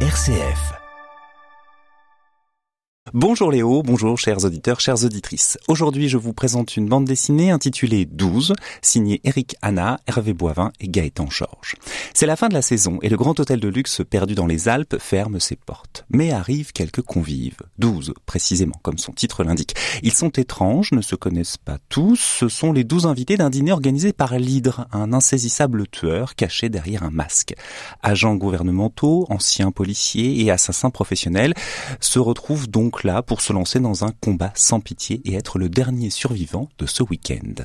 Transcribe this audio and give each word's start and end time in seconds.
RCF. 0.00 0.85
Bonjour 3.18 3.50
Léo, 3.50 3.82
bonjour 3.82 4.18
chers 4.18 4.44
auditeurs, 4.44 4.78
chères 4.78 5.02
auditrices. 5.02 5.56
Aujourd'hui, 5.68 6.10
je 6.10 6.18
vous 6.18 6.34
présente 6.34 6.76
une 6.76 6.86
bande 6.86 7.06
dessinée 7.06 7.50
intitulée 7.50 8.04
12, 8.04 8.52
signée 8.82 9.22
Eric 9.24 9.56
Hanna, 9.62 9.98
Hervé 10.06 10.34
Boivin 10.34 10.70
et 10.80 10.88
Gaëtan 10.88 11.30
Georges. 11.30 11.76
C'est 12.12 12.26
la 12.26 12.36
fin 12.36 12.50
de 12.50 12.52
la 12.52 12.60
saison 12.60 12.98
et 13.00 13.08
le 13.08 13.16
grand 13.16 13.40
hôtel 13.40 13.58
de 13.58 13.68
luxe 13.68 14.02
perdu 14.04 14.34
dans 14.34 14.46
les 14.46 14.68
Alpes 14.68 14.96
ferme 14.98 15.40
ses 15.40 15.56
portes. 15.56 16.04
Mais 16.10 16.30
arrivent 16.30 16.74
quelques 16.74 17.00
convives. 17.00 17.56
12, 17.78 18.12
précisément, 18.26 18.78
comme 18.82 18.98
son 18.98 19.12
titre 19.12 19.44
l'indique. 19.44 19.74
Ils 20.02 20.12
sont 20.12 20.28
étranges, 20.28 20.92
ne 20.92 21.00
se 21.00 21.16
connaissent 21.16 21.56
pas 21.56 21.78
tous. 21.88 22.20
Ce 22.20 22.48
sont 22.50 22.70
les 22.70 22.84
12 22.84 23.06
invités 23.06 23.38
d'un 23.38 23.48
dîner 23.48 23.72
organisé 23.72 24.12
par 24.12 24.38
l'Hydre, 24.38 24.88
un 24.92 25.14
insaisissable 25.14 25.88
tueur 25.88 26.34
caché 26.34 26.68
derrière 26.68 27.02
un 27.02 27.10
masque. 27.10 27.54
Agents 28.02 28.34
gouvernementaux, 28.34 29.24
anciens 29.30 29.70
policiers 29.70 30.44
et 30.44 30.50
assassins 30.50 30.90
professionnels 30.90 31.54
se 32.00 32.18
retrouvent 32.18 32.68
donc 32.68 33.04
pour 33.26 33.40
se 33.40 33.52
lancer 33.52 33.80
dans 33.80 34.04
un 34.04 34.12
combat 34.20 34.52
sans 34.54 34.80
pitié 34.80 35.20
et 35.24 35.34
être 35.34 35.58
le 35.58 35.68
dernier 35.68 36.10
survivant 36.10 36.68
de 36.78 36.86
ce 36.86 37.02
week-end. 37.02 37.64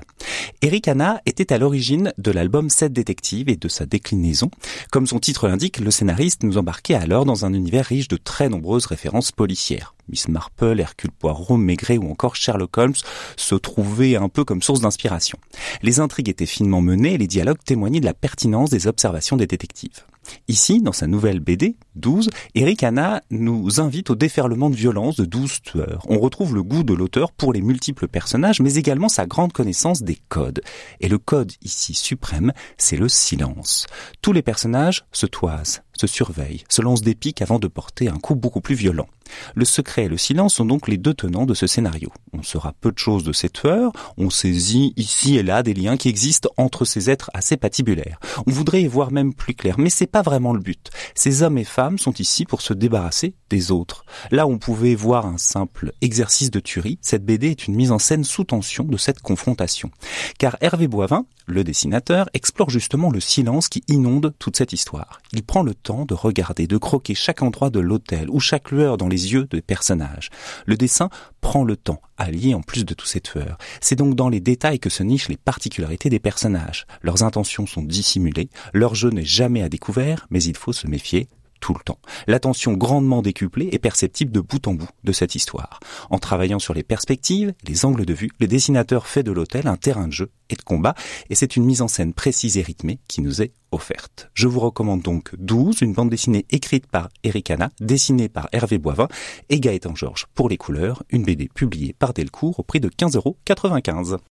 Eric 0.61 0.87
Hanna 0.87 1.21
était 1.25 1.51
à 1.51 1.57
l'origine 1.57 2.13
de 2.17 2.31
l'album 2.31 2.69
7 2.69 2.93
détectives 2.93 3.49
et 3.49 3.55
de 3.55 3.67
sa 3.67 3.85
déclinaison. 3.85 4.51
Comme 4.91 5.07
son 5.07 5.19
titre 5.19 5.47
l'indique, 5.47 5.79
le 5.79 5.91
scénariste 5.91 6.43
nous 6.43 6.57
embarquait 6.57 6.93
alors 6.95 7.25
dans 7.25 7.45
un 7.45 7.53
univers 7.53 7.85
riche 7.85 8.07
de 8.07 8.17
très 8.17 8.49
nombreuses 8.49 8.85
références 8.85 9.31
policières. 9.31 9.95
Miss 10.09 10.27
Marple, 10.27 10.79
Hercule 10.79 11.11
Poirot, 11.11 11.57
Maigret 11.57 11.97
ou 11.97 12.09
encore 12.09 12.35
Sherlock 12.35 12.77
Holmes 12.77 12.93
se 13.37 13.55
trouvaient 13.55 14.15
un 14.15 14.29
peu 14.29 14.43
comme 14.43 14.61
source 14.61 14.81
d'inspiration. 14.81 15.37
Les 15.81 15.99
intrigues 15.99 16.29
étaient 16.29 16.45
finement 16.45 16.81
menées 16.81 17.13
et 17.13 17.17
les 17.17 17.27
dialogues 17.27 17.63
témoignaient 17.63 17.99
de 17.99 18.05
la 18.05 18.13
pertinence 18.13 18.69
des 18.69 18.87
observations 18.87 19.37
des 19.37 19.47
détectives. 19.47 20.03
Ici, 20.47 20.81
dans 20.81 20.91
sa 20.91 21.07
nouvelle 21.07 21.39
BD, 21.39 21.75
12, 21.95 22.29
Eric 22.55 22.83
Hanna 22.83 23.21
nous 23.31 23.81
invite 23.81 24.11
au 24.11 24.15
déferlement 24.15 24.69
de 24.69 24.75
violence 24.75 25.15
de 25.15 25.25
12 25.25 25.61
tueurs. 25.61 26.05
On 26.07 26.19
retrouve 26.19 26.55
le 26.55 26.63
goût 26.63 26.83
de 26.83 26.93
l'auteur 26.93 27.31
pour 27.31 27.53
les 27.53 27.61
multiples 27.61 28.07
personnages, 28.07 28.61
mais 28.61 28.75
également 28.75 29.09
sa 29.09 29.25
grande 29.25 29.53
connaissance 29.53 30.03
des 30.03 30.19
codes. 30.29 30.61
Et 30.99 31.09
le 31.09 31.17
code 31.17 31.51
ici 31.63 31.93
suprême, 31.93 32.53
c'est 32.77 32.97
le 32.97 33.09
silence. 33.09 33.87
Tous 34.21 34.33
les 34.33 34.41
personnages 34.41 35.05
se 35.11 35.25
toisent, 35.25 35.81
se 36.01 36.07
surveillent, 36.07 36.63
se 36.67 36.81
lancent 36.81 37.03
des 37.03 37.15
pics 37.15 37.41
avant 37.41 37.59
de 37.59 37.67
porter 37.67 38.07
un 38.07 38.17
coup 38.17 38.35
beaucoup 38.35 38.61
plus 38.61 38.75
violent. 38.75 39.07
Le 39.55 39.65
secret 39.65 40.05
et 40.05 40.07
le 40.09 40.17
silence 40.17 40.55
sont 40.55 40.65
donc 40.65 40.87
les 40.87 40.97
deux 40.97 41.13
tenants 41.13 41.45
de 41.45 41.53
ce 41.53 41.67
scénario. 41.67 42.11
On 42.33 42.43
saura 42.43 42.73
peu 42.81 42.91
de 42.91 42.97
choses 42.97 43.23
de 43.23 43.33
ces 43.33 43.49
tueurs, 43.49 43.91
on 44.17 44.29
saisit 44.29 44.93
ici 44.97 45.37
et 45.37 45.43
là 45.43 45.63
des 45.63 45.73
liens 45.73 45.97
qui 45.97 46.09
existent 46.09 46.49
entre 46.57 46.85
ces 46.85 47.09
êtres 47.09 47.29
assez 47.33 47.55
patibulaires. 47.55 48.19
On 48.47 48.51
voudrait 48.51 48.81
y 48.81 48.87
voir 48.87 49.11
même 49.11 49.33
plus 49.33 49.53
clair, 49.53 49.75
mais 49.77 49.89
c'est 49.89 50.07
pas 50.07 50.21
vraiment 50.21 50.53
le 50.53 50.59
but. 50.59 50.89
Ces 51.15 51.43
hommes 51.43 51.57
et 51.57 51.63
femmes 51.63 51.99
sont 51.99 52.13
ici 52.13 52.45
pour 52.45 52.61
se 52.61 52.73
débarrasser 52.73 53.35
des 53.49 53.71
autres. 53.71 54.03
Là 54.31 54.47
où 54.47 54.51
on 54.51 54.57
pouvait 54.57 54.95
voir 54.95 55.25
un 55.25 55.37
simple 55.37 55.91
exercice 56.01 56.51
de 56.51 56.59
tuerie, 56.59 56.99
cette 57.01 57.25
BD 57.25 57.51
est 57.51 57.67
une 57.67 57.75
mise 57.75 57.91
en 57.91 57.99
scène 57.99 58.23
sous 58.23 58.43
tension 58.43 58.83
de 58.83 58.97
cette 58.97 59.21
confrontation. 59.21 59.91
Car 60.39 60.57
Hervé 60.61 60.87
Boivin, 60.87 61.25
le 61.51 61.63
dessinateur, 61.63 62.29
explore 62.33 62.69
justement 62.69 63.11
le 63.11 63.19
silence 63.19 63.69
qui 63.69 63.83
inonde 63.87 64.33
toute 64.39 64.57
cette 64.57 64.73
histoire. 64.73 65.21
Il 65.33 65.43
prend 65.43 65.63
le 65.63 65.73
temps 65.73 66.05
de 66.05 66.13
regarder, 66.13 66.67
de 66.67 66.77
croquer 66.77 67.15
chaque 67.15 67.41
endroit 67.41 67.69
de 67.69 67.79
l'hôtel 67.79 68.29
ou 68.29 68.39
chaque 68.39 68.71
lueur 68.71 68.97
dans 68.97 69.07
les 69.07 69.33
yeux 69.33 69.45
des 69.45 69.61
personnages. 69.61 70.29
Le 70.65 70.77
dessin 70.77 71.09
prend 71.41 71.63
le 71.63 71.75
temps, 71.75 72.01
allié 72.17 72.53
en 72.53 72.61
plus 72.61 72.85
de 72.85 72.93
tous 72.93 73.07
ces 73.07 73.21
tueurs. 73.21 73.57
C'est 73.81 73.95
donc 73.95 74.15
dans 74.15 74.29
les 74.29 74.39
détails 74.39 74.79
que 74.79 74.89
se 74.89 75.03
nichent 75.03 75.29
les 75.29 75.37
particularités 75.37 76.09
des 76.09 76.19
personnages. 76.19 76.85
Leurs 77.01 77.23
intentions 77.23 77.65
sont 77.65 77.83
dissimulées, 77.83 78.49
leur 78.73 78.95
jeu 78.95 79.09
n'est 79.09 79.25
jamais 79.25 79.61
à 79.61 79.69
découvert, 79.69 80.27
mais 80.29 80.43
il 80.43 80.57
faut 80.57 80.73
se 80.73 80.87
méfier 80.87 81.27
tout 81.61 81.73
le 81.73 81.79
temps. 81.79 81.99
L'attention 82.27 82.73
grandement 82.73 83.21
décuplée 83.21 83.69
est 83.71 83.79
perceptible 83.79 84.31
de 84.31 84.41
bout 84.41 84.67
en 84.67 84.73
bout 84.73 84.89
de 85.05 85.11
cette 85.13 85.35
histoire. 85.35 85.79
En 86.09 86.19
travaillant 86.19 86.59
sur 86.59 86.73
les 86.73 86.83
perspectives, 86.83 87.53
les 87.65 87.85
angles 87.85 88.05
de 88.05 88.13
vue, 88.13 88.31
le 88.39 88.47
dessinateur 88.47 89.07
fait 89.07 89.23
de 89.23 89.31
l'hôtel 89.31 89.67
un 89.67 89.77
terrain 89.77 90.07
de 90.07 90.13
jeu 90.13 90.31
et 90.49 90.55
de 90.55 90.61
combat, 90.61 90.95
et 91.29 91.35
c'est 91.35 91.55
une 91.55 91.63
mise 91.63 91.81
en 91.81 91.87
scène 91.87 92.13
précise 92.13 92.57
et 92.57 92.61
rythmée 92.61 92.99
qui 93.07 93.21
nous 93.21 93.41
est 93.41 93.53
offerte. 93.71 94.29
Je 94.33 94.47
vous 94.47 94.59
recommande 94.59 95.01
donc 95.01 95.33
12, 95.37 95.81
une 95.81 95.93
bande 95.93 96.09
dessinée 96.09 96.45
écrite 96.49 96.87
par 96.87 97.09
Eric 97.23 97.51
Hanna, 97.51 97.69
dessinée 97.79 98.27
par 98.27 98.49
Hervé 98.51 98.77
Boivin 98.77 99.07
et 99.49 99.59
Gaëtan 99.59 99.95
Georges 99.95 100.27
pour 100.33 100.49
les 100.49 100.57
couleurs, 100.57 101.03
une 101.09 101.23
BD 101.23 101.47
publiée 101.47 101.93
par 101.93 102.13
Delcourt 102.13 102.59
au 102.59 102.63
prix 102.63 102.79
de 102.79 102.89
15,95 102.89 104.11
euros. 104.11 104.21